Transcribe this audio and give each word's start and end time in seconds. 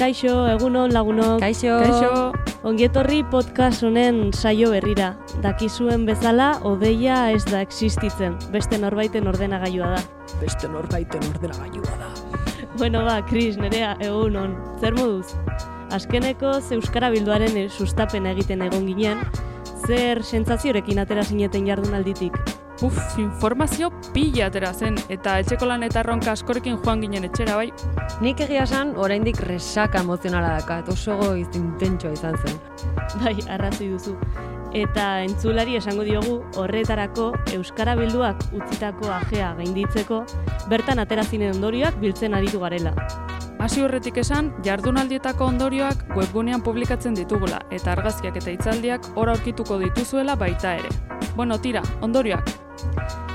Kaixo, 0.00 0.32
egunon 0.48 0.90
lagunok. 0.96 1.40
Kaixo. 1.40 1.76
Kaixo. 1.84 2.39
Ongietorri 2.60 3.22
podcast 3.32 3.80
honen 3.88 4.34
saio 4.36 4.68
berrira. 4.74 5.14
Dakizuen 5.40 6.02
bezala, 6.04 6.50
odeia 6.68 7.30
ez 7.32 7.46
da 7.48 7.62
existitzen. 7.64 8.34
Beste 8.52 8.76
norbaiten 8.76 9.30
ordenagailua 9.30 9.94
da. 9.94 10.02
Beste 10.42 10.68
norbaiten 10.68 11.24
ordenagailua 11.30 11.96
da. 12.02 12.10
Bueno 12.76 13.00
ba, 13.06 13.16
Kris, 13.24 13.56
nerea, 13.56 13.94
egunon. 14.04 14.58
Zer 14.76 14.92
moduz? 14.98 15.32
Azkeneko 15.96 16.52
Euskara 16.76 17.08
Bilduaren 17.16 17.56
sustapen 17.70 18.28
egiten 18.28 18.60
egon 18.68 18.84
ginen, 18.92 19.24
zer 19.86 20.20
sentsaziorekin 20.20 21.00
atera 21.00 21.24
zineten 21.24 21.64
jardunalditik? 21.66 22.36
Uf, 22.82 22.96
informazio 23.18 23.90
pila 24.14 24.46
atera 24.46 24.70
zen, 24.72 24.94
eta 25.12 25.34
etxeko 25.42 25.66
lan 25.68 25.82
eta 25.84 26.00
erronka 26.00 26.32
askorekin 26.32 26.78
joan 26.80 27.02
ginen 27.04 27.26
etxera 27.28 27.58
bai. 27.58 27.66
Nik 28.24 28.40
egia 28.40 28.62
esan, 28.64 28.94
oraindik 28.96 29.42
resaka 29.44 30.00
emozionala 30.00 30.54
dakat, 30.58 30.88
oso 30.88 31.18
goiz 31.20 31.48
intentsoa 31.58 32.14
izan 32.16 32.38
zen. 32.40 32.56
Bai, 33.20 33.34
arrazoi 33.52 33.90
duzu. 33.92 34.14
Eta 34.72 35.08
entzulari 35.26 35.74
esango 35.76 36.06
diogu 36.06 36.36
horretarako 36.62 37.32
Euskara 37.56 37.96
Bilduak 37.98 38.44
utzitako 38.54 39.10
ajea 39.12 39.50
gainditzeko 39.58 40.22
bertan 40.70 41.02
atera 41.02 41.24
zinen 41.26 41.56
ondorioak 41.56 41.98
biltzen 42.00 42.38
aritu 42.38 42.62
garela. 42.62 42.94
Hasi 43.60 43.82
horretik 43.84 44.22
esan, 44.22 44.54
jardunaldietako 44.64 45.50
ondorioak 45.52 46.06
webgunean 46.16 46.62
publikatzen 46.64 47.18
ditugula, 47.18 47.60
eta 47.68 47.92
argazkiak 47.92 48.40
eta 48.40 48.54
hitzaldiak 48.54 49.12
hor 49.16 49.34
aurkituko 49.34 49.76
dituzuela 49.84 50.38
baita 50.38 50.78
ere. 50.80 50.88
Bueno, 51.36 51.60
tira, 51.60 51.82
ondorioak. 52.00 52.59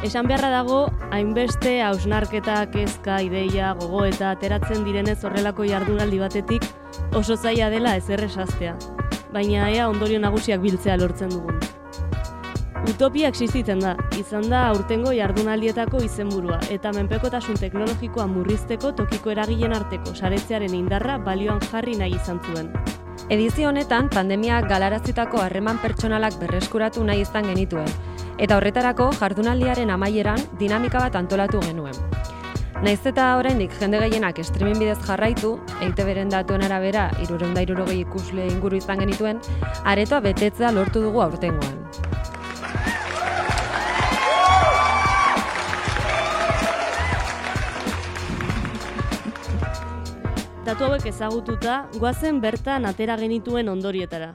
Esan 0.06 0.28
beharra 0.30 0.52
dago, 0.54 0.84
hainbeste 1.10 1.80
hausnarketa, 1.82 2.60
kezka, 2.70 3.16
ideia, 3.26 3.72
gogo 3.80 4.04
eta 4.06 4.36
ateratzen 4.36 4.84
direnez 4.86 5.16
horrelako 5.26 5.66
jardunaldi 5.66 6.20
batetik 6.22 6.68
oso 7.18 7.34
zaila 7.34 7.72
dela 7.74 7.96
ez 7.98 8.06
erresaztea. 8.14 8.76
Baina 9.34 9.72
ea 9.74 9.88
ondorio 9.90 10.20
nagusiak 10.22 10.62
biltzea 10.62 11.00
lortzen 11.02 11.34
dugun. 11.34 11.58
Utopia 12.86 13.32
existitzen 13.34 13.82
da, 13.82 13.96
izan 14.20 14.46
da 14.52 14.68
aurtengo 14.68 15.10
jardunaldietako 15.18 16.04
izenburua 16.06 16.60
eta 16.70 16.94
menpekotasun 16.94 17.58
teknologikoa 17.58 18.28
murrizteko 18.30 18.94
tokiko 19.00 19.34
eragilen 19.34 19.74
arteko 19.74 20.14
saretzearen 20.14 20.78
indarra 20.78 21.18
balioan 21.18 21.66
jarri 21.72 21.98
nahi 21.98 22.14
izan 22.20 22.44
zuen. 22.46 22.70
Edizio 23.34 23.72
honetan, 23.72 24.12
pandemia 24.14 24.62
galarazitako 24.70 25.42
harreman 25.42 25.82
pertsonalak 25.82 26.38
berreskuratu 26.38 27.02
nahi 27.04 27.26
izan 27.26 27.50
genituen, 27.50 27.90
eta 28.38 28.58
horretarako 28.58 29.12
jardunaldiaren 29.20 29.90
amaieran 29.90 30.42
dinamika 30.60 31.00
bat 31.00 31.16
antolatu 31.16 31.62
genuen. 31.64 31.96
Naiz 32.84 33.00
eta 33.08 33.30
oraindik 33.40 33.72
jende 33.80 34.02
gehienak 34.04 34.42
streaming 34.44 34.82
bidez 34.82 34.98
jarraitu, 35.08 35.54
EITB-ren 35.82 36.30
datuen 36.30 36.66
arabera, 36.66 37.08
irureunda 37.24 37.64
irurogei 37.64 38.02
ikusle 38.02 38.48
inguru 38.52 38.78
izan 38.82 39.00
genituen, 39.00 39.40
aretoa 39.86 40.20
betetzea 40.26 40.74
lortu 40.76 41.06
dugu 41.08 41.24
aurtengoan. 41.24 41.80
Datu 50.66 50.88
hauek 50.90 51.06
ezagututa, 51.08 51.86
goazen 52.02 52.42
bertan 52.42 52.86
atera 52.90 53.16
genituen 53.22 53.70
ondorietara. 53.70 54.34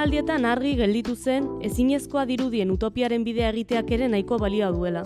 Jardunaldietan 0.00 0.46
argi 0.48 0.70
gelditu 0.78 1.12
zen, 1.12 1.48
ezinezkoa 1.60 2.22
dirudien 2.24 2.70
utopiaren 2.72 3.20
bidea 3.20 3.50
egiteak 3.52 3.90
ere 3.92 4.06
nahiko 4.08 4.38
balioa 4.40 4.70
duela. 4.72 5.02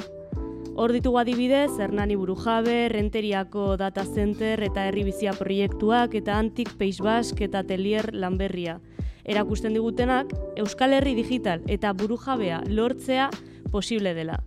Hor 0.79 0.95
ditugu 0.95 1.19
adibidez, 1.19 1.73
Hernani 1.83 2.15
Burujabe, 2.15 2.77
Renteriako 2.93 3.65
Data 3.77 4.05
Center 4.07 4.63
eta 4.63 4.85
Herribizia 4.87 5.35
proiektuak 5.35 6.15
eta 6.15 6.39
Antik 6.39 6.71
Peix 6.79 7.03
Bask 7.03 7.43
eta 7.43 7.65
Telier 7.67 8.13
Lanberria. 8.15 8.77
Erakusten 9.25 9.75
digutenak, 9.75 10.31
Euskal 10.63 10.95
Herri 10.95 11.17
Digital 11.19 11.67
eta 11.67 11.91
Burujabea 11.93 12.63
lortzea 12.69 13.33
posible 13.75 14.15
dela. 14.15 14.45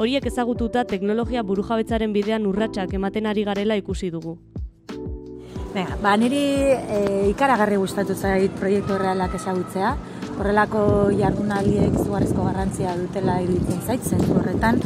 Horiek 0.00 0.32
ezagututa 0.32 0.88
teknologia 0.88 1.44
burujabetzaren 1.44 2.16
bidean 2.16 2.48
urratsak 2.48 2.96
ematen 2.96 3.26
ari 3.28 3.44
garela 3.44 3.76
ikusi 3.76 4.08
dugu. 4.08 4.38
Venga, 5.74 5.96
ba, 5.98 6.12
niri 6.14 6.70
e, 6.70 6.98
ikaragarri 7.32 7.74
gustatu 7.82 8.14
zait 8.14 8.52
proiektu 8.60 8.94
realak 9.00 9.32
ezagutzea. 9.34 9.88
Horrelako 10.36 10.84
jardunaldiek 11.18 11.96
izugarrizko 11.98 12.44
garrantzia 12.46 12.92
dutela 13.00 13.40
iruditzen 13.42 13.80
zait, 13.82 14.06
zentzu 14.06 14.36
horretan. 14.38 14.78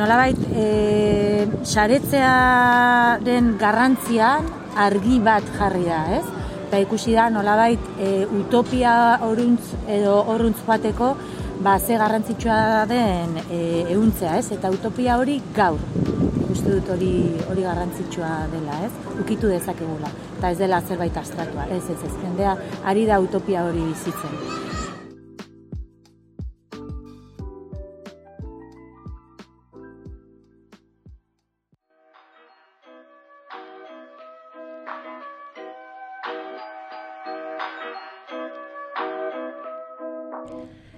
Nolabait, 0.00 0.40
e, 0.56 1.44
saretzearen 1.68 3.52
garrantzian 3.60 4.48
argi 4.86 5.20
bat 5.28 5.52
jarri 5.58 5.84
da, 5.90 6.00
ez? 6.16 6.24
Eta 6.70 6.80
ikusi 6.86 7.12
da, 7.20 7.28
nolabait, 7.28 7.92
e, 8.00 8.24
utopia 8.40 8.96
oruntz 9.28 9.74
edo 9.98 10.16
oruntz 10.38 10.62
bateko, 10.64 11.12
ba, 11.60 11.76
ze 11.78 12.00
garrantzitsua 12.00 12.86
den 12.88 13.36
e, 13.44 13.60
ehuntzea, 13.92 14.38
ez? 14.40 14.48
Eta 14.56 14.72
utopia 14.72 15.20
hori 15.20 15.42
gaur 15.52 16.13
uste 16.54 16.70
dut 16.70 16.90
hori 16.94 17.12
hori 17.50 17.64
garrantzitsua 17.66 18.30
dela, 18.52 18.78
ez? 18.86 18.92
Ukitu 19.20 19.50
dezakegula. 19.50 20.10
Eta 20.38 20.52
ez 20.54 20.58
dela 20.60 20.80
zerbait 20.82 21.16
astratua. 21.16 21.66
Ez, 21.70 21.82
ez, 21.90 21.98
ez. 22.06 22.14
Jendea 22.22 22.56
ari 22.84 23.06
da 23.10 23.20
utopia 23.22 23.66
hori 23.66 23.82
bizitzen. 23.90 24.62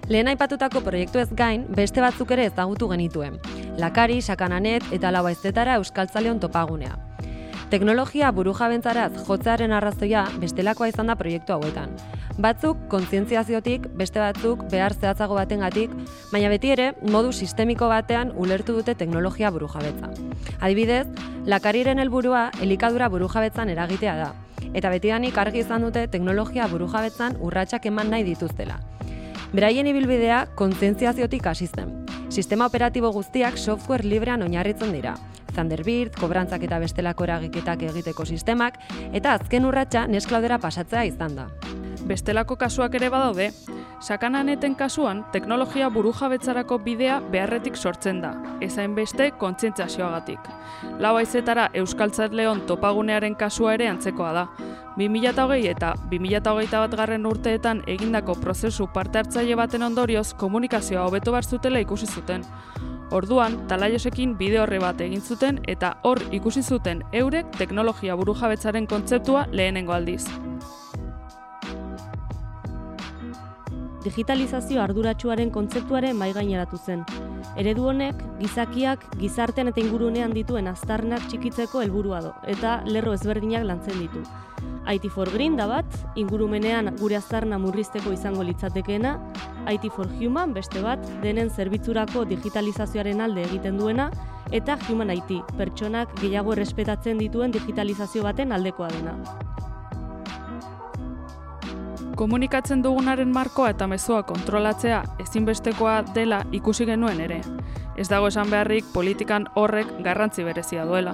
Lehen 0.07 0.29
aipatutako 0.31 0.79
proiektu 0.85 1.19
ez 1.19 1.27
gain, 1.35 1.65
beste 1.75 1.99
batzuk 1.99 2.31
ere 2.31 2.47
ezagutu 2.47 2.87
genituen. 2.87 3.41
Lakari, 3.77 4.21
Sakananet 4.21 4.83
eta 4.91 5.11
Lau 5.11 5.27
Aizetara 5.29 5.75
Euskaltzaleon 5.77 6.39
topagunea. 6.41 6.95
Teknologia 7.69 8.31
burujabentzaraz 8.31 9.11
jotzearen 9.27 9.73
arrazoia 9.75 10.23
bestelakoa 10.41 10.87
izan 10.89 11.11
da 11.11 11.15
proiektu 11.19 11.53
hauetan. 11.53 11.93
Batzuk 12.41 12.87
kontzientziaziotik, 12.89 13.85
beste 13.99 14.21
batzuk 14.23 14.63
behar 14.71 14.95
zehatzago 14.95 15.37
batengatik, 15.37 15.93
baina 16.31 16.49
beti 16.49 16.73
ere 16.73 16.91
modu 17.01 17.31
sistemiko 17.33 17.89
batean 17.91 18.33
ulertu 18.35 18.73
dute 18.79 18.95
teknologia 18.95 19.51
burujabetza. 19.51 20.09
Adibidez, 20.59 21.05
lakariren 21.45 21.99
helburua 21.99 22.49
elikadura 22.61 23.09
burujabetzan 23.13 23.69
eragitea 23.69 24.19
da, 24.23 24.33
eta 24.73 24.89
betidanik 24.89 25.37
argi 25.37 25.65
izan 25.65 25.85
dute 25.85 26.07
teknologia 26.07 26.67
burujabetzan 26.71 27.37
urratsak 27.41 27.85
eman 27.91 28.09
nahi 28.09 28.25
dituztela. 28.33 28.79
Beraien 29.55 29.87
ibilbidea 29.87 30.41
kontzientziaziotik 30.59 31.45
hasi 31.47 31.69
zen. 31.71 31.93
Sistema 32.29 32.65
operatibo 32.67 33.13
guztiak 33.15 33.55
software 33.57 34.03
librean 34.03 34.41
oinarritzen 34.43 34.91
dira. 34.91 35.13
Thunderbird, 35.55 36.17
kobrantzak 36.19 36.65
eta 36.67 36.79
bestelako 36.83 37.23
eragiketak 37.23 37.85
egiteko 37.87 38.25
sistemak, 38.27 38.75
eta 39.15 39.37
azken 39.39 39.65
urratsa 39.65 40.03
nesklaudera 40.11 40.59
pasatzea 40.59 41.05
izan 41.07 41.39
da. 41.39 41.47
Bestelako 42.07 42.57
kasuak 42.59 42.99
ere 42.99 43.07
badaude, 43.09 43.53
sakananeten 43.99 44.75
kasuan 44.75 45.25
teknologia 45.31 45.89
burujabetzarako 45.89 46.79
bidea 46.79 47.19
beharretik 47.31 47.75
sortzen 47.75 48.21
da, 48.21 48.33
ezain 48.61 48.95
beste 48.95 49.31
kontzientziazioagatik. 49.31 50.39
Lau 50.99 51.15
aizetara 51.15 51.69
Euskaltzatleon 51.73 52.61
topagunearen 52.69 53.35
kasua 53.35 53.73
ere 53.73 53.89
antzekoa 53.89 54.33
da. 54.33 54.47
2008 54.97 55.69
eta 55.69 55.93
2008 56.11 56.79
bat 56.81 56.95
garren 56.97 57.25
urteetan 57.25 57.83
egindako 57.87 58.35
prozesu 58.41 58.87
parte 58.93 59.19
hartzaile 59.19 59.55
baten 59.55 59.83
ondorioz 59.83 60.33
komunikazioa 60.33 61.05
hobeto 61.05 61.31
bar 61.31 61.45
zutela 61.45 61.79
ikusi 61.79 62.05
zuten. 62.05 62.45
Orduan, 63.11 63.61
talaiosekin 63.67 64.35
bideo 64.37 64.63
horre 64.63 64.79
bat 64.83 65.01
egin 65.01 65.21
zuten 65.21 65.61
eta 65.67 65.95
hor 66.03 66.19
ikusi 66.31 66.63
zuten 66.63 67.03
eurek 67.13 67.55
teknologia 67.57 68.17
burujabetzaren 68.19 68.87
kontzeptua 68.87 69.45
lehenengo 69.51 69.93
aldiz. 69.93 70.25
Digitalizazio 74.07 74.79
arduratsuaren 74.81 75.51
kontzeptuaren 75.51 76.15
mai 76.15 76.31
gaineratu 76.35 76.79
zen. 76.79 77.03
Eredu 77.59 77.89
honek 77.91 78.21
gizakiak 78.39 79.03
gizartean 79.19 79.71
eta 79.73 79.83
ingurunean 79.83 80.35
dituen 80.35 80.69
aztarnak 80.71 81.25
txikitzeko 81.27 81.83
helburua 81.83 82.21
do 82.23 82.35
eta 82.55 82.79
lerro 82.87 83.15
ezberdinak 83.17 83.67
lantzen 83.67 83.99
ditu. 83.99 84.23
IT 84.87 85.09
for 85.11 85.29
Green 85.33 85.57
da 85.59 85.67
bat, 85.67 85.97
ingurumenean 86.15 86.93
gure 87.01 87.17
aztarna 87.19 87.59
murrizteko 87.59 88.13
izango 88.15 88.45
litzatekeena, 88.47 89.17
IT 89.67 89.89
for 89.91 90.07
Human 90.21 90.53
beste 90.55 90.81
bat, 90.81 91.03
denen 91.21 91.51
zerbitzurako 91.51 92.23
digitalizazioaren 92.31 93.21
alde 93.21 93.43
egiten 93.49 93.77
duena, 93.77 94.09
eta 94.51 94.79
Human 94.87 95.11
IT, 95.11 95.41
pertsonak 95.59 96.15
gehiago 96.21 96.55
errespetatzen 96.55 97.19
dituen 97.19 97.51
digitalizazio 97.51 98.23
baten 98.23 98.55
aldekoa 98.55 98.87
dena. 98.95 99.17
Komunikatzen 102.17 102.81
dugunaren 102.81 103.29
markoa 103.29 103.69
eta 103.69 103.85
mezua 103.87 104.23
kontrolatzea 104.25 105.03
ezinbestekoa 105.21 105.99
dela 106.15 106.39
ikusi 106.51 106.85
genuen 106.89 107.19
ere. 107.21 107.43
Ez 107.93 108.07
dago 108.09 108.31
esan 108.31 108.49
beharrik 108.49 108.87
politikan 108.93 109.45
horrek 109.53 109.91
garrantzi 110.07 110.45
berezia 110.47 110.85
duela. 110.89 111.13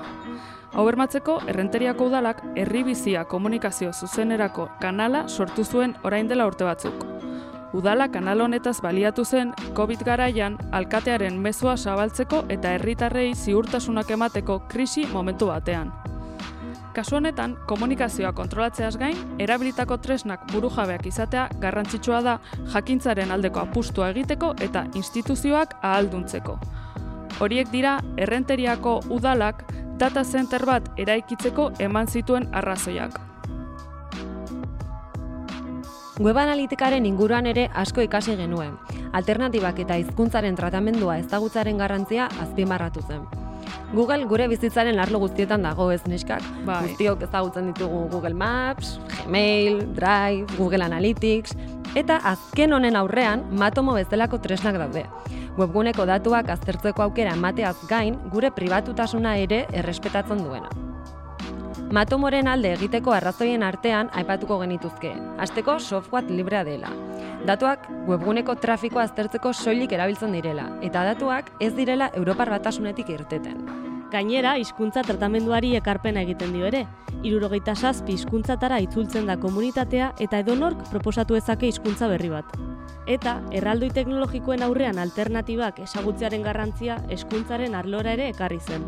Hau 0.72 0.86
bermatzeko, 0.88 1.42
errenteriako 1.52 2.08
udalak 2.08 2.40
herribizia 2.56 3.26
komunikazio 3.26 3.92
zuzenerako 3.92 4.70
kanala 4.80 5.26
sortu 5.28 5.66
zuen 5.66 5.98
orain 6.04 6.32
dela 6.32 6.48
urte 6.48 6.64
batzuk. 6.64 7.04
Udala 7.74 8.08
kanal 8.08 8.46
honetaz 8.46 8.80
baliatu 8.82 9.26
zen 9.26 9.52
COVID 9.76 10.06
garaian 10.08 10.56
alkatearen 10.72 11.36
mezua 11.42 11.76
zabaltzeko 11.76 12.46
eta 12.48 12.78
herritarrei 12.78 13.34
ziurtasunak 13.36 14.16
emateko 14.16 14.62
krisi 14.70 15.06
momentu 15.12 15.52
batean. 15.52 15.92
Kasu 16.94 17.16
honetan, 17.18 17.56
komunikazioa 17.66 18.36
kontrolatzeaz 18.38 19.00
gain, 19.02 19.18
erabilitako 19.42 19.98
tresnak 19.98 20.44
burujabeak 20.52 21.08
izatea 21.10 21.48
garrantzitsua 21.60 22.20
da 22.22 22.36
jakintzaren 22.74 23.34
aldeko 23.34 23.64
apustua 23.64 24.12
egiteko 24.14 24.52
eta 24.62 24.86
instituzioak 24.94 25.74
ahalduntzeko. 25.82 26.60
Horiek 27.42 27.72
dira, 27.74 27.98
errenteriako 28.18 29.00
udalak 29.10 29.66
data 29.98 30.24
center 30.24 30.68
bat 30.70 30.92
eraikitzeko 30.98 31.72
eman 31.82 32.08
zituen 32.08 32.46
arrazoiak. 32.54 33.18
Web 36.22 36.38
analitikaren 36.38 37.08
inguruan 37.10 37.50
ere 37.50 37.72
asko 37.74 38.06
ikasi 38.06 38.38
genuen. 38.38 38.78
Alternatibak 39.18 39.82
eta 39.82 39.98
hizkuntzaren 39.98 40.56
tratamendua 40.56 41.18
ezagutzaren 41.26 41.82
garrantzia 41.82 42.30
azpimarratu 42.46 43.02
zen. 43.08 43.43
Google 43.94 44.26
gure 44.26 44.48
bizitzaren 44.50 45.00
arlo 45.00 45.20
guztietan 45.22 45.64
dago 45.66 45.92
ez 45.94 46.02
neskak. 46.10 46.42
Bai. 46.66 46.82
Guztiok 46.88 47.24
ezagutzen 47.28 47.72
ditugu 47.74 48.08
Google 48.12 48.34
Maps, 48.34 48.98
Gmail, 49.14 49.84
Drive, 49.94 50.58
Google 50.58 50.84
Analytics, 50.86 51.54
eta 51.96 52.18
azken 52.34 52.74
honen 52.74 52.98
aurrean 52.98 53.46
matomo 53.52 53.94
bezalako 53.94 54.40
tresnak 54.42 54.80
daude. 54.82 55.06
Webguneko 55.58 56.08
datuak 56.10 56.50
aztertzeko 56.50 57.04
aukera 57.06 57.36
emateaz 57.38 57.76
gain, 57.90 58.18
gure 58.34 58.50
pribatutasuna 58.52 59.36
ere 59.38 59.68
errespetatzen 59.72 60.42
duena. 60.42 60.72
Matomoren 61.94 62.48
alde 62.50 62.72
egiteko 62.74 63.14
arrazoien 63.14 63.62
artean 63.62 64.08
aipatuko 64.18 64.58
genituzke. 64.64 65.12
Azteko 65.38 65.78
software 65.78 66.26
librea 66.34 66.64
dela. 66.66 66.90
Datuak 67.46 67.86
webguneko 68.08 68.56
trafikoa 68.60 69.06
aztertzeko 69.08 69.54
soilik 69.54 69.92
erabiltzen 69.96 70.36
direla, 70.36 70.68
eta 70.84 71.06
datuak 71.08 71.54
ez 71.64 71.72
direla 71.78 72.10
Europar 72.20 72.52
batasunetik 72.52 73.10
irteten. 73.14 73.64
Gainera, 74.14 74.58
hizkuntza 74.62 75.02
tratamenduari 75.02 75.72
ekarpena 75.80 76.22
egiten 76.22 76.52
dio 76.54 76.68
ere. 76.68 76.84
Irurogeita 77.26 77.74
sazpi 77.74 78.14
hizkuntzatara 78.14 78.78
itzultzen 78.84 79.26
da 79.26 79.40
komunitatea 79.42 80.12
eta 80.22 80.44
edonork 80.44 80.84
proposatu 80.92 81.40
ezake 81.40 81.72
hizkuntza 81.72 82.12
berri 82.12 82.30
bat. 82.30 82.54
Eta, 83.08 83.40
erraldoi 83.52 83.90
teknologikoen 83.96 84.62
aurrean 84.68 85.02
alternatibak 85.02 85.82
esagutzearen 85.88 86.46
garrantzia 86.46 87.02
eskuntzaren 87.18 87.76
arlora 87.76 88.14
ere 88.14 88.30
ekarri 88.36 88.62
zen. 88.62 88.86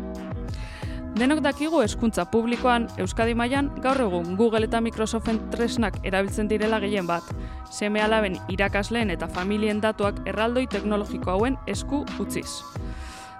Denok 1.16 1.38
dakigu 1.40 1.78
hezkuntza 1.80 2.26
publikoan 2.28 2.90
Euskadi 3.00 3.32
mailan 3.34 3.70
gaur 3.80 3.96
egun 4.04 4.34
Google 4.36 4.66
eta 4.66 4.82
Microsoften 4.84 5.38
tresnak 5.54 5.94
erabiltzen 6.04 6.48
direla 6.50 6.76
gehien 6.82 7.06
bat. 7.08 7.30
Seme 7.72 8.02
alaben 8.04 8.36
irakasleen 8.52 9.10
eta 9.14 9.28
familien 9.28 9.80
datuak 9.80 10.18
erraldoi 10.28 10.66
teknologiko 10.74 11.30
hauen 11.32 11.56
esku 11.66 12.02
utziz. 12.20 12.50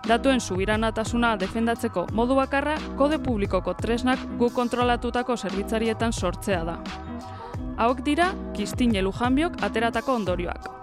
Datuen 0.08 0.40
subiranatasuna 0.40 1.34
defendatzeko 1.36 2.06
modu 2.16 2.38
bakarra 2.40 2.78
kode 2.96 3.18
publikoko 3.18 3.74
tresnak 3.74 4.24
gu 4.38 4.48
kontrolatutako 4.56 5.36
zerbitzarietan 5.36 6.16
sortzea 6.16 6.64
da. 6.64 6.78
Hauek 7.76 8.00
dira, 8.08 8.32
Kistin 8.56 8.96
Lujanbiok 9.04 9.60
ateratako 9.68 10.16
ondorioak. 10.22 10.75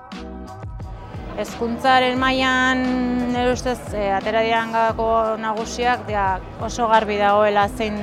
Hezkuntzaren 1.34 2.20
mailan 2.22 2.84
nire 3.32 3.56
ustez 3.56 3.80
e, 3.98 4.04
atera 4.14 4.44
diran 4.46 4.70
gako 4.70 5.08
nagusiak 5.42 6.04
dia, 6.06 6.38
oso 6.62 6.86
garbi 6.92 7.18
dagoela 7.18 7.64
zein, 7.74 7.98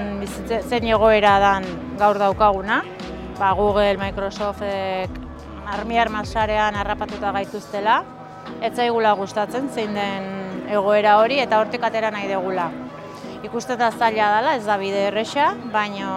zein 0.66 0.88
egoera 0.90 1.36
dan 1.38 1.68
gaur 2.00 2.18
daukaguna. 2.18 2.80
Ba, 3.38 3.52
Google, 3.54 3.94
Microsoft, 4.02 4.66
armi 5.70 6.00
armasarean 6.02 6.74
harrapatuta 6.74 7.30
gaituztela. 7.38 8.00
Ez 8.60 8.74
zaigula 8.74 9.14
gustatzen 9.14 9.70
zein 9.70 9.94
den 9.94 10.66
egoera 10.66 11.20
hori 11.22 11.38
eta 11.38 11.62
hortik 11.62 11.86
atera 11.86 12.10
nahi 12.10 12.26
degula. 12.26 12.66
Ikusten 13.46 13.78
da 13.78 13.92
zaila 13.94 14.34
dela, 14.40 14.58
ez 14.58 14.66
da 14.66 14.76
bide 14.76 15.06
erresa, 15.08 15.52
baina 15.72 16.10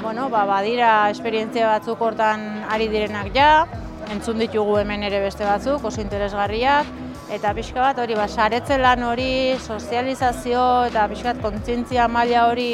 bueno, 0.00 0.30
ba, 0.32 0.46
badira 0.48 1.10
esperientzia 1.12 1.68
batzuk 1.76 2.00
hortan 2.00 2.64
ari 2.72 2.88
direnak 2.88 3.34
ja, 3.36 3.66
entzun 4.12 4.40
ditugu 4.42 4.78
hemen 4.80 5.02
ere 5.06 5.20
beste 5.24 5.44
batzuk, 5.46 5.84
oso 5.84 6.02
interesgarriak, 6.02 6.90
eta 7.32 7.54
pixka 7.56 7.80
bat 7.80 8.02
hori, 8.02 8.16
ba, 8.18 8.26
saretzen 8.28 8.82
lan 8.82 9.02
hori, 9.06 9.56
sozializazio 9.60 10.66
eta 10.90 11.06
pixka 11.08 11.32
bat 11.32 11.42
kontzientzia 11.44 12.08
maila 12.08 12.48
hori 12.50 12.68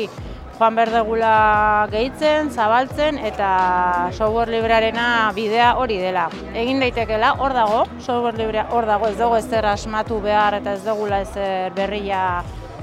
joan 0.60 0.76
berdegula 0.76 1.86
gehitzen, 1.92 2.50
zabaltzen, 2.52 3.16
eta 3.24 3.50
software 4.12 4.52
librearena 4.52 5.06
bidea 5.36 5.70
hori 5.80 5.96
dela. 6.02 6.26
Egin 6.52 6.84
daitekela, 6.84 7.32
hor 7.40 7.56
dago, 7.56 7.86
software 7.98 8.36
librea 8.36 8.66
hor 8.76 8.88
dago, 8.90 9.08
ez 9.08 9.16
dugu 9.16 9.40
ezer 9.40 9.70
asmatu 9.70 10.20
behar 10.20 10.58
eta 10.60 10.76
ez 10.76 10.84
dugula 10.84 11.22
ezer 11.24 11.72
berria 11.78 12.42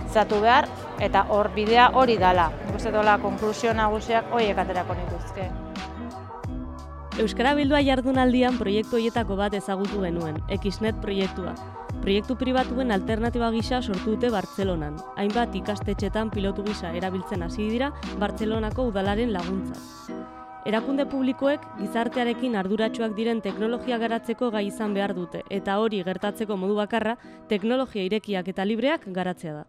zatu 0.10 0.42
behar, 0.42 0.66
eta 1.00 1.28
hor 1.30 1.52
bidea 1.54 1.92
hori 1.94 2.18
dela. 2.18 2.50
Guzti 2.72 2.96
dola, 2.96 3.20
konklusio 3.22 3.78
nagusiak 3.78 4.34
horiek 4.34 4.66
aterako 4.66 4.98
nituzke. 4.98 5.50
Euskara 7.18 7.56
Bildua 7.58 7.80
jardunaldian 7.82 8.60
proiektu 8.62 9.00
hoietako 9.00 9.36
bat 9.40 9.56
ezagutu 9.58 10.04
genuen, 10.04 10.36
Xnet 10.54 11.00
proiektua. 11.02 11.56
Proiektu 12.04 12.36
pribatuen 12.38 12.94
alternatiba 12.94 13.48
gisa 13.56 13.80
sortu 13.82 14.12
dute 14.14 14.30
Bartzelonan. 14.30 15.00
Hainbat 15.18 15.56
ikastetxetan 15.58 16.30
pilotu 16.30 16.62
gisa 16.68 16.92
erabiltzen 16.94 17.42
hasi 17.42 17.66
dira 17.72 17.90
Bartzelonako 18.22 18.86
udalaren 18.92 19.34
laguntza. 19.34 19.82
Erakunde 20.70 21.08
publikoek 21.10 21.66
gizartearekin 21.80 22.60
arduratsuak 22.62 23.16
diren 23.18 23.42
teknologia 23.42 23.98
garatzeko 23.98 24.52
gai 24.54 24.68
izan 24.68 24.94
behar 24.94 25.16
dute, 25.18 25.42
eta 25.50 25.80
hori 25.82 26.04
gertatzeko 26.06 26.54
modu 26.56 26.78
bakarra 26.78 27.18
teknologia 27.50 28.06
irekiak 28.06 28.54
eta 28.54 28.68
libreak 28.68 29.10
garatzea 29.10 29.56
da. 29.56 29.66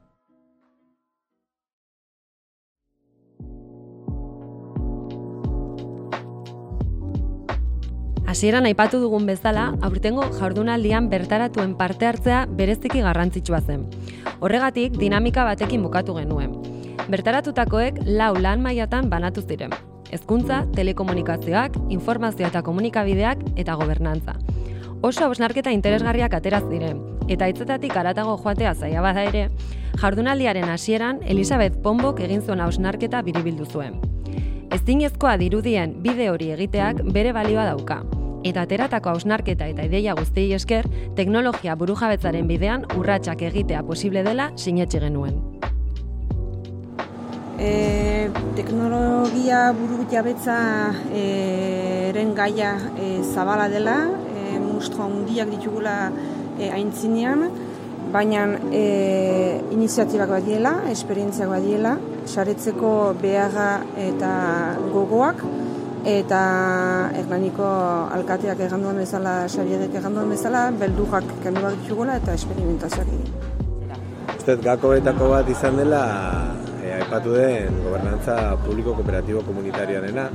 Hasieran 8.29 8.67
aipatu 8.69 8.99
dugun 9.01 9.25
bezala, 9.25 9.71
aurtengo 9.81 10.27
jardunaldian 10.37 11.07
bertaratuen 11.09 11.71
parte 11.79 12.05
hartzea 12.05 12.43
bereziki 12.59 13.01
garrantzitsua 13.01 13.63
zen. 13.63 13.87
Horregatik, 14.45 14.99
dinamika 15.01 15.47
batekin 15.49 15.81
bukatu 15.81 16.13
genuen. 16.19 16.53
Bertaratutakoek 17.09 18.03
lau 18.05 18.35
lan 18.37 18.61
mailatan 18.61 19.09
banatu 19.09 19.41
ziren. 19.49 19.73
Hezkuntza, 20.13 20.59
telekomunikazioak, 20.77 21.79
informazio 21.89 22.51
eta 22.51 22.61
komunikabideak 22.67 23.47
eta 23.57 23.79
gobernantza. 23.81 24.37
Oso 25.01 25.25
hausnarketa 25.25 25.73
interesgarriak 25.73 26.37
ateraz 26.37 26.67
diren, 26.69 27.01
eta 27.33 27.49
hitzetatik 27.49 27.97
aratago 27.97 28.37
joatea 28.45 28.75
zaila 28.75 29.07
bada 29.09 29.25
ere, 29.25 29.47
jardunaldiaren 29.97 30.69
hasieran 30.69 31.25
Elizabeth 31.25 31.81
Pombok 31.81 32.21
egin 32.21 32.45
zuen 32.45 32.61
hausnarketa 32.61 33.25
biribildu 33.25 33.65
zuen. 33.65 33.97
Ezinezkoa 34.69 35.39
dirudien 35.41 35.97
bide 36.05 36.29
hori 36.29 36.53
egiteak 36.53 37.07
bere 37.15 37.33
balioa 37.33 37.65
dauka, 37.65 38.03
eta 38.45 38.63
ateratako 38.67 39.15
hausnarketa 39.15 39.67
eta 39.67 39.87
ideia 39.87 40.15
guztiei 40.19 40.53
esker, 40.57 40.89
teknologia 41.17 41.75
burujabetzaren 41.79 42.49
bidean 42.49 42.87
urratsak 42.97 43.43
egitea 43.51 43.83
posible 43.87 44.23
dela 44.27 44.51
sinetxe 44.57 45.01
genuen. 45.03 45.39
E, 47.59 48.31
teknologia 48.55 49.73
buru 49.75 50.05
jabetza 50.11 50.59
e, 51.11 51.23
eren 52.13 52.31
gaia 52.39 52.77
e, 52.95 53.19
zabala 53.35 53.67
dela, 53.69 53.97
e, 54.31 54.61
mustro 54.63 55.09
handiak 55.09 55.51
ditugula 55.57 55.97
e, 56.59 56.71
aintzinean, 56.71 57.49
baina 58.13 58.45
e, 58.71 58.85
iniziatibak 59.75 60.31
badiela, 60.37 60.77
esperientziak 60.93 61.51
badiela, 61.51 61.97
saretzeko 62.31 62.93
beharra 63.21 63.83
eta 64.07 64.31
gogoak, 64.93 65.43
eta 66.09 66.41
Hernaniko 67.19 67.67
alkateak 68.17 68.61
eganduen 68.65 69.03
bezala, 69.03 69.35
sariedek 69.49 69.99
eganduen 70.01 70.33
bezala, 70.33 70.69
beldurrak 70.81 71.27
kendu 71.45 71.65
bat 71.67 71.77
ditugula 71.83 72.17
eta 72.23 72.37
esperimentazioak 72.39 73.11
egin. 73.13 73.35
Uztet 74.39 74.65
gakoetako 74.65 75.29
bat 75.35 75.51
izan 75.53 75.77
dela 75.77 76.03
aipatu 77.09 77.33
den 77.33 77.77
gobernantza 77.81 78.59
publiko 78.61 78.93
kooperatibo 78.93 79.41
komunitarioarena. 79.47 80.27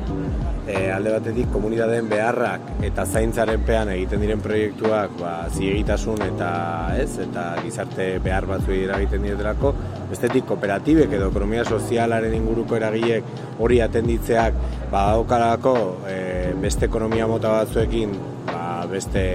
E, 0.65 0.89
alde 0.89 1.11
batetik 1.13 1.51
komunitateen 1.53 2.07
beharrak 2.09 2.81
eta 2.87 3.05
zaintzaren 3.05 3.61
pean 3.67 3.91
egiten 3.93 4.23
diren 4.23 4.41
proiektuak 4.41 5.13
ba, 5.19 5.33
ziegitasun 5.53 6.23
eta 6.25 6.49
ez 6.97 7.11
eta 7.27 7.45
gizarte 7.61 8.07
behar 8.23 8.47
batzuei 8.49 8.79
eragiten 8.87 9.27
dietelako 9.27 9.73
bestetik 10.09 10.47
kooperatibek 10.49 11.13
edo 11.19 11.29
ekonomia 11.29 11.65
sozialaren 11.67 12.33
inguruko 12.39 12.79
eragileek 12.79 13.59
hori 13.59 13.81
atenditzeak 13.85 14.57
badaukarako 14.89 15.75
e, 16.09 16.19
beste 16.63 16.89
ekonomia 16.89 17.27
mota 17.29 17.53
batzuekin 17.59 18.17
ba, 18.49 18.87
beste 18.89 19.27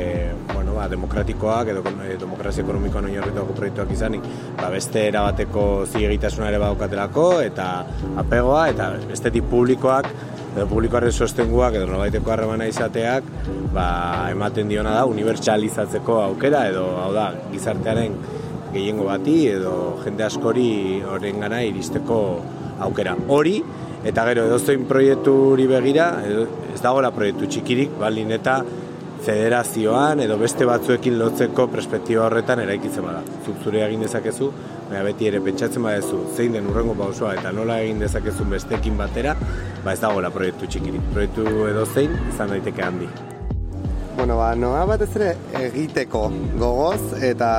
ba, 0.78 0.86
demokratikoak 0.90 1.72
edo 1.74 1.82
e, 2.04 2.14
demokrazia 2.20 2.64
ekonomikoan 2.64 3.10
oinarrituako 3.10 3.56
proiektuak 3.58 3.92
izanik 3.94 4.24
ba, 4.60 4.70
beste 4.74 5.04
erabateko 5.10 5.66
zilegitasuna 5.90 6.48
ere 6.52 6.62
badaukatelako 6.62 7.28
eta 7.44 7.68
apegoa 8.24 8.66
eta 8.72 8.90
bestetik 9.10 9.48
publikoak 9.50 10.10
edo 10.54 10.66
publikoaren 10.70 11.12
sostenguak 11.12 11.76
edo 11.78 11.90
nobaiteko 11.90 12.34
harremana 12.34 12.68
izateak 12.70 13.26
ba, 13.74 13.88
ematen 14.32 14.70
diona 14.70 14.94
da 14.96 15.06
unibertsalizatzeko 15.10 16.20
aukera 16.28 16.66
edo 16.70 16.86
hau 17.02 17.12
da 17.16 17.30
gizartearen 17.52 18.16
gehiengo 18.72 19.08
bati 19.08 19.36
edo 19.50 19.74
jende 20.04 20.24
askori 20.26 20.70
horren 21.08 21.40
gana 21.40 21.62
iristeko 21.64 22.18
aukera. 22.84 23.14
Hori, 23.28 23.56
eta 24.06 24.24
gero 24.28 24.44
edozein 24.48 24.84
proiekturi 24.88 25.66
begira, 25.70 26.10
ez 26.28 26.80
dagoela 26.82 27.10
proiektu 27.14 27.48
txikirik, 27.50 27.96
balin 28.00 28.30
eta 28.36 28.60
federazioan 29.24 30.20
edo 30.24 30.38
beste 30.40 30.66
batzuekin 30.68 31.18
lotzeko 31.18 31.66
perspektiba 31.72 32.26
horretan 32.26 32.62
eraikitzen 32.64 33.04
bada. 33.04 33.22
Zuk 33.44 33.62
zure 33.64 33.82
egin 33.86 34.04
dezakezu, 34.06 34.50
baina 34.88 35.02
beti 35.06 35.28
ere 35.30 35.40
pentsatzen 35.44 35.84
badezu 35.84 36.24
zein 36.36 36.54
den 36.56 36.68
urrengo 36.70 36.94
pausoa 36.98 37.34
eta 37.38 37.52
nola 37.52 37.80
egin 37.84 38.02
dezakezun 38.04 38.50
bestekin 38.56 38.98
batera, 39.00 39.34
ba 39.84 39.94
ez 39.94 40.00
dagoela 40.04 40.30
proiektu 40.34 40.70
txikirik. 40.70 41.10
Proiektu 41.14 41.48
edo 41.70 41.86
zein 41.86 42.14
izan 42.28 42.54
daiteke 42.54 42.84
handi. 42.84 43.10
Bueno, 44.18 44.34
ba, 44.34 44.48
noa 44.58 44.80
batez 44.90 45.12
ere 45.14 45.28
egiteko 45.60 46.24
gogoz 46.58 47.20
eta 47.22 47.50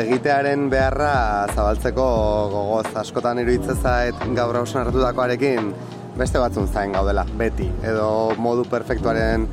egitearen 0.00 0.64
beharra 0.72 1.12
zabaltzeko 1.52 2.06
gogoz. 2.50 2.88
Askotan 3.04 3.38
iruditzen 3.38 3.78
zait 3.78 4.24
gaur 4.34 4.58
hausen 4.58 4.80
hartutakoarekin 4.82 5.70
beste 6.18 6.42
batzun 6.42 6.66
zain 6.66 6.92
gaudela, 6.92 7.22
beti, 7.38 7.70
edo 7.86 8.34
modu 8.42 8.66
perfektuaren 8.68 9.46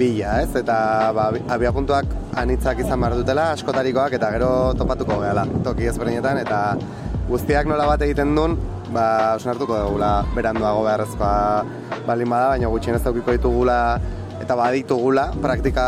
bila, 0.00 0.40
ez? 0.40 0.50
Eta 0.56 0.76
ba, 1.16 1.28
abiapuntuak 1.56 2.16
anitzak 2.40 2.80
izan 2.84 3.00
behar 3.02 3.18
dutela, 3.20 3.50
askotarikoak 3.56 4.16
eta 4.18 4.30
gero 4.36 4.50
topatuko 4.78 5.20
gehala, 5.22 5.44
toki 5.66 5.90
ezberdinetan, 5.90 6.40
eta 6.44 6.60
guztiak 7.28 7.68
nola 7.70 7.88
bat 7.92 8.06
egiten 8.06 8.32
duen, 8.38 8.56
ba, 8.94 9.36
hartuko 9.36 9.76
dugula 9.76 10.14
beranduago 10.36 10.86
beharrezkoa 10.86 11.34
balin 12.06 12.32
bada, 12.32 12.54
baina 12.54 12.72
gutxien 12.72 12.96
ez 12.98 13.04
daukiko 13.04 13.36
ditugula 13.36 13.80
eta 14.40 14.56
baditugula 14.56 15.26
praktika 15.42 15.84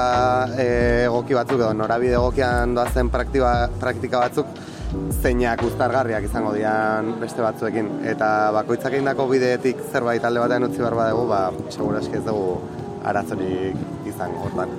e, 0.61 0.67
egoki 1.07 1.35
batzuk 1.39 1.57
edo 1.57 1.73
norabide 1.73 2.19
egokian 2.19 2.77
doazen 2.77 3.09
praktika, 3.11 3.55
praktika 3.81 4.21
batzuk 4.27 4.53
zeinak 5.23 5.65
uztargarriak 5.65 6.29
izango 6.29 6.53
dian 6.53 7.15
beste 7.23 7.41
batzuekin 7.41 7.89
eta 8.13 8.29
bakoitzak 8.59 8.93
egindako 8.93 9.27
bideetik 9.33 9.81
zerbait 9.89 10.25
alde 10.29 10.45
batean 10.45 10.69
utzi 10.69 10.85
behar 10.85 10.99
badegu 11.01 11.27
ba 11.33 11.43
segurazki 11.73 12.21
ez 12.21 12.25
dugu 12.29 12.82
aratzorik 13.05 14.07
izango 14.09 14.47
hortan. 14.47 14.73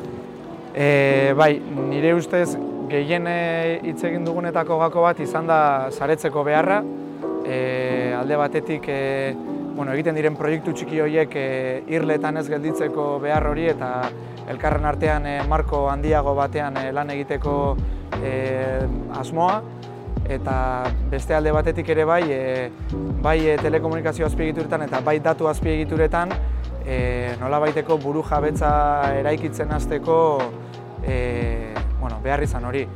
E, 0.74 1.34
bai, 1.38 1.58
nire 1.89 2.13
ustez 2.18 2.56
gehien 2.89 3.27
e, 3.30 3.80
hitz 3.84 4.01
egin 4.10 4.25
dugunetako 4.25 4.80
gako 4.82 5.06
bat 5.06 5.20
izan 5.24 5.48
da 5.50 5.89
saretzeko 5.92 6.44
beharra. 6.48 6.82
E, 7.44 8.13
alde 8.18 8.38
batetik 8.39 8.88
e, 8.88 9.01
bueno, 9.75 9.92
egiten 9.94 10.15
diren 10.15 10.38
proiektu 10.39 10.74
txiki 10.74 11.01
horiek 11.03 11.36
e, 11.36 11.48
irletan 11.92 12.38
ez 12.39 12.48
gelditzeko 12.50 13.18
behar 13.24 13.48
hori 13.50 13.68
eta 13.72 13.89
elkarren 14.50 14.86
artean 14.86 15.25
e, 15.27 15.38
marko 15.50 15.88
handiago 15.92 16.36
batean 16.38 16.77
e, 16.80 16.92
lan 16.96 17.12
egiteko 17.13 17.56
e, 18.22 18.34
asmoa 19.20 19.62
eta 20.30 20.56
beste 21.12 21.36
alde 21.36 21.51
batetik 21.51 21.89
ere 21.89 22.06
bai, 22.08 22.24
e, 22.32 22.70
bai 23.22 23.39
e, 23.48 23.58
telekomunikazio 23.60 24.27
azpiegituretan 24.30 24.86
eta 24.88 25.01
bai 25.03 25.18
datu 25.24 25.50
azpiegituretan 25.51 26.32
e, 26.86 27.36
nola 27.40 27.60
baiteko 27.63 27.98
buru 27.98 28.24
jabetza 28.30 28.72
eraikitzen 29.20 29.72
hasteko 29.72 30.18
e, 31.04 31.74
bueno, 32.00 32.20
behar 32.24 32.44
izan 32.44 32.66
hori. 32.66 32.88